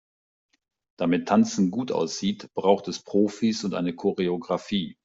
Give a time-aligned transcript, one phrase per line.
[0.97, 4.97] Damit Tanzen gut aussieht, braucht es Profis und eine Choreografie.